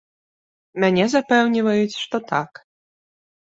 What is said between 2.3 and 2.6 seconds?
так.